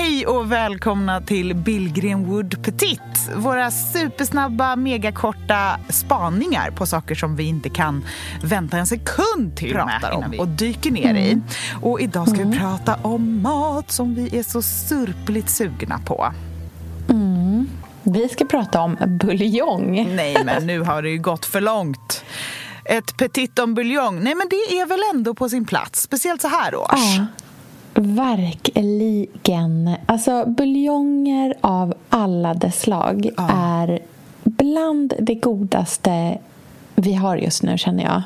[0.00, 3.30] Hej och välkomna till Billgren Wood Petit.
[3.36, 8.04] Våra supersnabba, megakorta spaningar på saker som vi inte kan
[8.42, 10.38] vänta en sekund till Pratar om vi...
[10.38, 11.16] och dyker ner mm.
[11.16, 11.40] i.
[11.82, 12.50] Och idag ska mm.
[12.50, 16.32] vi prata om mat som vi är så surpligt sugna på.
[17.08, 17.68] Mm.
[18.02, 20.14] Vi ska prata om buljong.
[20.16, 22.24] Nej, men nu har det ju gått för långt.
[22.84, 26.48] Ett petit om buljong, nej men det är väl ändå på sin plats, speciellt så
[26.48, 27.16] här års.
[27.18, 27.26] Ja.
[27.94, 29.90] Verkligen.
[30.06, 33.48] Alltså, buljonger av alla dess slag ja.
[33.52, 33.98] är
[34.44, 36.38] bland det godaste
[36.94, 38.22] vi har just nu, känner jag.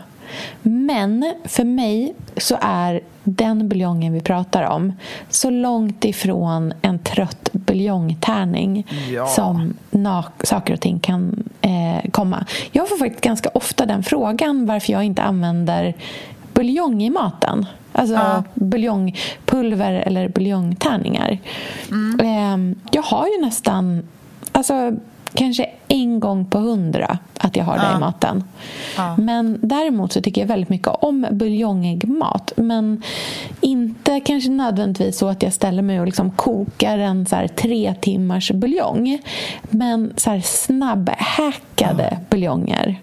[0.63, 4.93] Men för mig så är den buljongen vi pratar om
[5.29, 9.27] så långt ifrån en trött buljongtärning ja.
[9.27, 9.75] som
[10.43, 12.47] saker och ting kan eh, komma.
[12.73, 15.95] Jag får faktiskt ganska ofta den frågan varför jag inte använder
[16.63, 17.67] buljong i maten.
[17.93, 18.43] Alltså ja.
[18.55, 21.39] buljongpulver eller buljongtärningar.
[21.91, 22.21] Mm.
[22.21, 24.03] Eh, jag har ju nästan...
[24.53, 24.93] Alltså,
[25.35, 28.45] kanske en gång på hundra att jag har det i maten.
[28.97, 29.17] Ja.
[29.17, 32.53] Men däremot så tycker jag väldigt mycket om buljongig mat.
[32.57, 33.03] Men
[33.61, 38.51] inte kanske nödvändigtvis så att jag ställer mig och liksom kokar en så tre timmars
[38.51, 39.19] buljong.
[39.63, 42.19] Men så här snabbhäckade ja.
[42.31, 43.01] buljonger.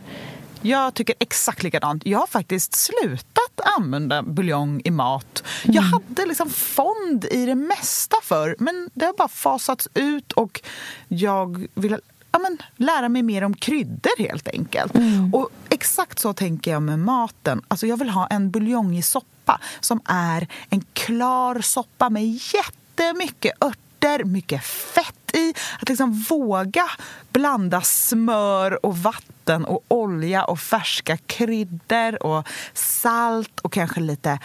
[0.62, 2.06] Jag tycker exakt likadant.
[2.06, 5.44] Jag har faktiskt slutat använda buljong i mat.
[5.64, 5.76] Mm.
[5.76, 10.62] Jag hade liksom fond i det mesta för men det har bara fasats ut och
[11.08, 11.98] jag vill
[12.32, 14.96] ja, men, lära mig mer om kryddor helt enkelt.
[14.96, 15.34] Mm.
[15.34, 17.62] Och exakt så tänker jag med maten.
[17.68, 24.24] Alltså jag vill ha en buljongig soppa som är en klar soppa med jättemycket örter,
[24.24, 25.54] mycket fett i.
[25.82, 26.86] Att liksom våga
[27.32, 34.40] blanda smör och vatten och olja och färska kryddor och salt och kanske lite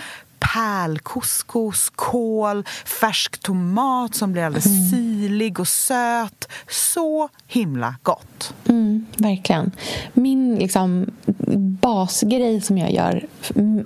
[0.54, 2.64] pärlcouscous, kål,
[3.00, 4.90] färsk tomat som blir alldeles mm.
[4.90, 6.48] syrlig och söt.
[6.68, 8.54] Så himla gott.
[8.68, 9.72] Mm, verkligen.
[10.12, 11.06] Min liksom,
[11.80, 13.26] basgrej som jag gör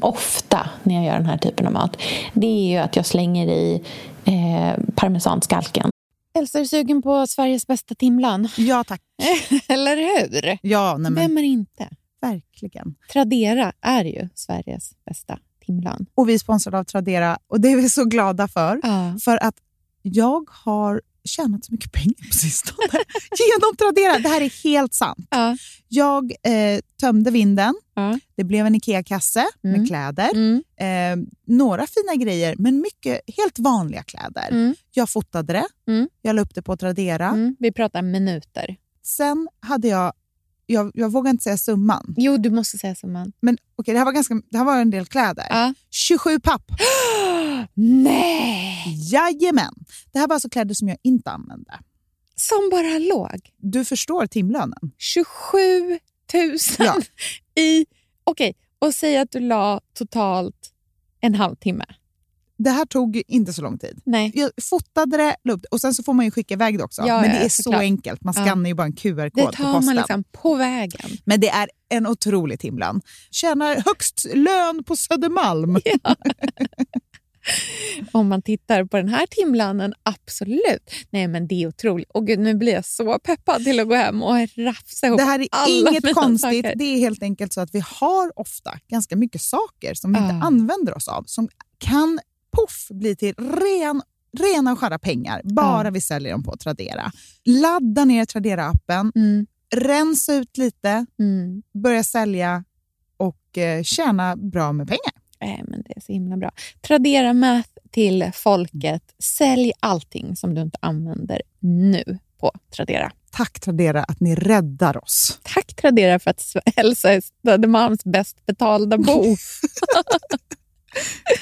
[0.01, 1.97] ofta när jag gör den här typen av mat
[2.33, 3.83] det är ju att jag slänger i
[4.25, 5.91] eh, parmesanskalken.
[6.35, 8.49] Elsa, är du sugen på Sveriges bästa timlan?
[8.57, 9.03] Ja, tack.
[9.69, 10.59] Eller hur?
[10.63, 11.15] Ja, nej, men...
[11.15, 11.89] Vem är inte?
[12.21, 12.95] Verkligen.
[13.13, 16.07] Tradera är ju Sveriges bästa timlan.
[16.15, 18.81] Och vi är sponsrade av Tradera och det är vi så glada för.
[18.83, 19.19] Ja.
[19.25, 19.57] För att
[20.03, 22.89] jag har tjänat så mycket pengar på sistone
[23.39, 24.19] genom Tradera.
[24.19, 25.27] Det här är helt sant.
[25.31, 25.57] Ja.
[25.89, 27.75] Jag eh, tömde vinden.
[27.95, 28.19] Ja.
[28.37, 29.79] Det blev en IKEA-kasse mm.
[29.79, 30.31] med kläder.
[30.35, 30.63] Mm.
[30.77, 34.49] Eh, några fina grejer, men mycket helt vanliga kläder.
[34.51, 34.75] Mm.
[34.91, 35.93] Jag fotade det.
[35.93, 36.09] Mm.
[36.23, 37.29] Jag la upp det på Tradera.
[37.29, 37.57] Mm.
[37.59, 38.77] Vi pratar minuter.
[39.03, 40.13] Sen hade jag
[40.71, 42.15] jag, jag vågar inte säga summan.
[42.17, 43.33] Jo, du måste säga summan.
[43.41, 45.47] Men okay, det, här var ganska, det här var en del kläder.
[45.51, 45.75] Ja.
[45.91, 46.63] 27 papp.
[47.75, 48.97] Nej!
[49.13, 49.75] Jajamän.
[50.13, 51.79] Det här var alltså kläder som jag inte använde.
[52.37, 53.51] Som bara låg?
[53.57, 54.93] Du förstår timlönen.
[54.99, 55.59] 27
[56.35, 57.01] 000 ja.
[57.63, 57.87] i...
[58.25, 58.55] Okej, okay.
[58.79, 60.73] och säg att du la totalt
[61.21, 61.85] en halvtimme
[62.59, 64.01] det här tog inte så lång tid.
[64.05, 64.33] Nej.
[64.35, 67.03] Jag fotade det, upp, och sen så får man ju skicka iväg det också.
[67.07, 68.25] Ja, men det är så enkelt.
[68.25, 68.69] Man skannar ja.
[68.69, 69.65] ju bara en QR-kod på posten.
[69.67, 71.11] Det tar man liksom på vägen.
[71.25, 73.01] Men det är en otrolig timlön.
[73.31, 75.79] Tjänar högst lön på Södermalm.
[76.03, 76.17] Ja.
[78.13, 80.91] Om man tittar på den här timlönen, absolut.
[81.11, 82.11] Nej, men det är otroligt.
[82.11, 85.25] Och gud, nu blir jag så peppad till att gå hem och rafsa ihop Det
[85.25, 86.65] här är inget konstigt.
[86.65, 86.75] Saker.
[86.77, 90.47] Det är helt enkelt så att vi har ofta ganska mycket saker som vi inte
[90.47, 91.49] använder oss av, som
[91.79, 92.21] kan
[92.51, 94.03] poff blir till ren,
[94.39, 95.93] rena och skära pengar bara mm.
[95.93, 97.13] vi säljer dem på Tradera.
[97.45, 99.47] Ladda ner Tradera-appen, mm.
[99.75, 101.63] rensa ut lite, mm.
[101.83, 102.65] börja sälja
[103.17, 105.18] och eh, tjäna bra med pengar.
[105.41, 106.51] Äh, men det är så himla bra.
[106.81, 109.03] Tradera Math till folket.
[109.19, 113.13] Sälj allting som du inte använder nu på Tradera.
[113.31, 115.41] Tack Tradera att ni räddar oss.
[115.43, 119.25] Tack Tradera för att Elsa är Södermalms bäst betalda bo.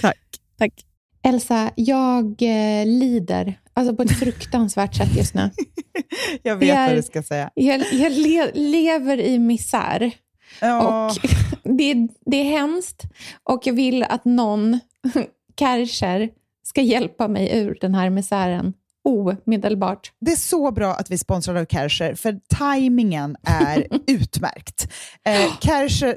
[0.01, 0.19] Tack.
[0.59, 0.73] Tack.
[1.23, 5.51] Elsa, jag eh, lider alltså på ett fruktansvärt sätt just nu.
[6.43, 7.51] jag vet är, vad du ska säga.
[7.55, 10.13] Jag, jag le, lever i misär.
[10.61, 11.07] Ja.
[11.07, 11.17] Och
[11.69, 13.03] det, det är hemskt
[13.43, 14.81] och jag vill att någon,
[15.59, 16.31] Kärcher,
[16.63, 18.75] ska hjälpa mig ur den här misären
[19.05, 20.13] omedelbart.
[20.21, 24.93] Det är så bra att vi sponsrar av Kärcher, för tajmingen är utmärkt.
[25.25, 26.17] Eh, Kärcher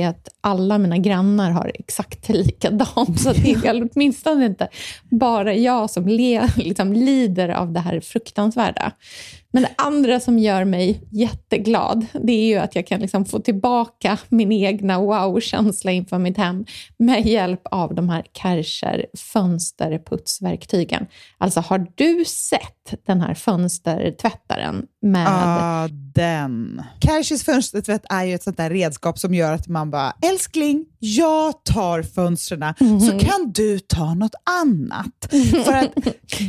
[0.00, 3.20] är att alla mina grannar har exakt likadant.
[3.20, 4.68] Så det är åtminstone inte
[5.10, 8.92] bara jag som le, liksom, lider av det här fruktansvärda.
[9.52, 13.38] Men det andra som gör mig jätteglad, det är ju att jag kan liksom få
[13.38, 16.64] tillbaka min egna wow-känsla inför mitt hem
[16.96, 21.06] med hjälp av de här Kärcher fönsterputsverktygen.
[21.38, 25.26] Alltså, har du sett den här fönstertvättaren med...
[25.26, 26.82] Ja, den.
[27.02, 31.64] Kärchers fönstertvätt är ju ett sånt där redskap som gör att man bara, älskling, jag
[31.64, 33.00] tar fönstren, mm.
[33.00, 35.28] så kan du ta något annat.
[35.64, 35.94] För att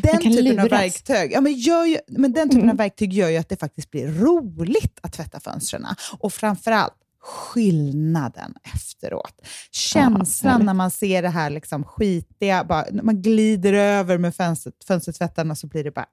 [0.04, 0.64] den typen luras.
[0.64, 2.70] av verktyg, ja, men, gör ju, men den typen mm.
[2.70, 5.86] av verktyg gör ju att det faktiskt blir roligt att tvätta fönstren.
[6.20, 9.42] Och framförallt, skillnaden efteråt.
[9.72, 14.36] Känslan ja, när man ser det här liksom skitiga, bara, när man glider över med
[14.36, 16.06] fönster, fönstertvättarna så blir det bara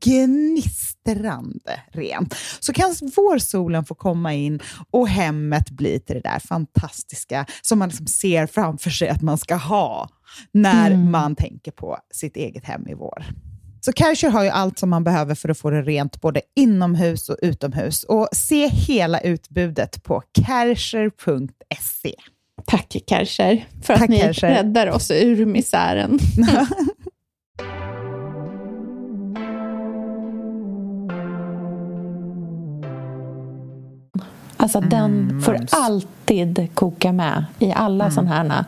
[0.00, 2.34] gnistrande rent.
[2.60, 4.60] Så kan vårsolen få komma in
[4.90, 9.38] och hemmet bli till det där fantastiska som man liksom ser framför sig att man
[9.38, 10.08] ska ha
[10.52, 11.10] när mm.
[11.10, 13.24] man tänker på sitt eget hem i vår.
[13.84, 17.28] Så Kärcher har ju allt som man behöver för att få det rent både inomhus
[17.28, 18.04] och utomhus.
[18.04, 22.14] Och se hela utbudet på kärcher.se.
[22.66, 24.48] Tack Kärcher för Tack, att ni Kärcher.
[24.48, 26.18] räddar oss ur misären.
[34.64, 35.72] Alltså mm, den får mums.
[35.74, 38.14] alltid koka med i alla mm.
[38.14, 38.64] sådana här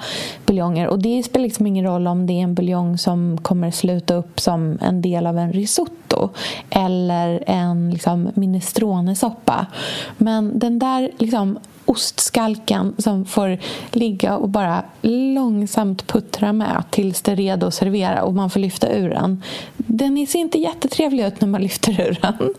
[0.46, 0.86] buljonger.
[0.86, 4.40] Och det spelar liksom ingen roll om det är en buljong som kommer sluta upp
[4.40, 6.30] som en del av en risotto
[6.70, 9.66] eller en liksom, minestronesoppa.
[10.18, 13.58] Men den där liksom, ostskalken som får
[13.90, 18.60] ligga och bara långsamt puttra med tills det är redo att servera och man får
[18.60, 19.42] lyfta ur den.
[19.76, 22.54] Den ser inte jättetrevlig ut när man lyfter ur den.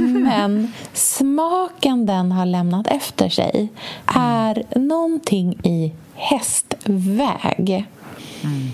[0.24, 3.68] Men smaken den har lämnat efter sig
[4.06, 7.86] är någonting i hästväg.
[8.42, 8.72] Mm.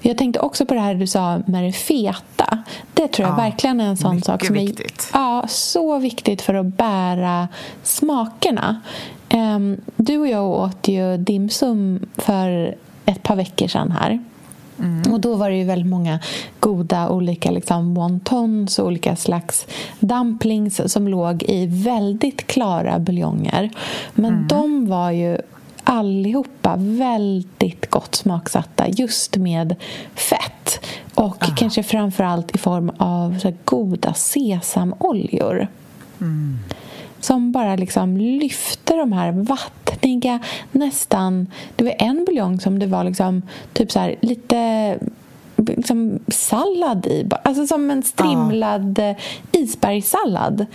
[0.00, 2.58] Jag tänkte också på det här du sa med det feta.
[2.94, 4.72] Det tror jag ja, verkligen är en sån sak som är
[5.12, 7.48] ja, så viktigt för att bära
[7.82, 8.80] smakerna.
[9.34, 12.74] Um, du och jag åt ju dimsum för
[13.06, 14.18] ett par veckor sedan här.
[14.78, 15.12] Mm.
[15.12, 16.18] Och Då var det ju väldigt många
[16.60, 19.66] goda olika liksom, wontons och olika slags
[20.00, 23.70] dumplings som låg i väldigt klara buljonger.
[24.14, 24.48] Men mm.
[24.48, 25.38] de var ju
[25.84, 29.76] allihopa väldigt gott smaksatta just med
[30.14, 30.80] fett.
[31.14, 31.54] Och Aha.
[31.56, 35.68] kanske framför allt i form av så goda sesamoljor.
[36.20, 36.58] Mm
[37.20, 40.38] som bara liksom lyfte de här vattniga,
[40.72, 41.46] nästan...
[41.76, 43.42] Det var en buljong som det var liksom
[43.72, 44.98] typ så här, lite
[45.56, 47.28] liksom sallad i.
[47.44, 49.14] Alltså som en strimlad ja.
[49.52, 50.66] isbergssallad.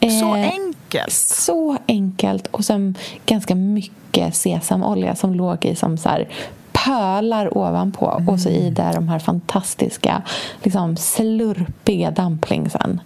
[0.00, 1.12] Så eh, enkelt!
[1.12, 2.46] Så enkelt.
[2.46, 2.94] Och sen
[3.26, 6.28] ganska mycket sesamolja som låg i som så här
[6.72, 8.10] pölar ovanpå.
[8.10, 8.28] Mm.
[8.28, 10.22] Och så i där de här fantastiska
[10.62, 13.00] liksom slurpiga dumplingsen.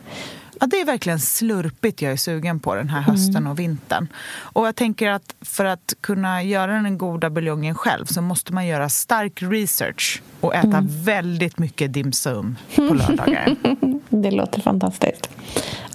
[0.61, 3.51] Ja, det är verkligen slurpigt jag är sugen på den här hösten mm.
[3.53, 4.09] och vintern.
[4.39, 8.67] Och jag tänker att för att kunna göra den goda buljongen själv så måste man
[8.67, 10.87] göra stark research och äta mm.
[10.89, 13.57] väldigt mycket dim sum på lördagar.
[14.09, 15.31] det låter fantastiskt.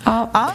[0.03, 0.29] Ja.
[0.33, 0.51] ja.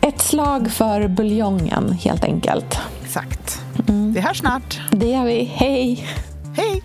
[0.00, 2.78] Ett slag för buljongen, helt enkelt.
[3.04, 3.62] Exakt.
[3.88, 4.12] Mm.
[4.12, 4.80] Vi hörs snart.
[4.90, 5.44] Det gör vi.
[5.44, 6.08] Hej!
[6.56, 6.83] Hej!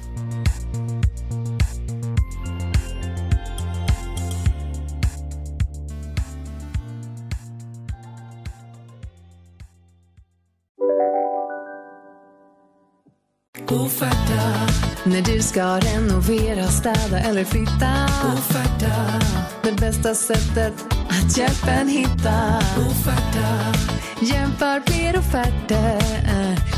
[13.72, 14.68] Offerta.
[15.04, 18.06] När du ska renovera, städa eller flytta.
[18.34, 19.22] Offerta.
[19.64, 20.74] Det bästa sättet
[21.10, 22.58] att hjälpa en hitta.
[22.90, 23.76] Offerta.
[24.22, 26.02] Jämför fler offerter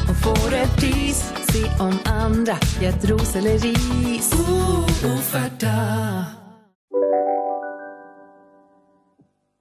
[0.10, 1.33] och får ett pris.
[1.51, 4.33] Se om andra gett ros eller ris.
[4.33, 6.40] Oh, oh.